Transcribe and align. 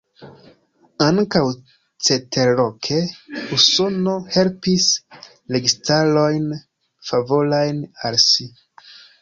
Ankaŭ 1.07 1.41
ceterloke, 2.07 2.97
Usono 3.57 4.15
helpis 4.37 4.89
registarojn 5.57 6.51
favorajn 7.11 7.87
al 8.11 8.23
si. 8.29 8.51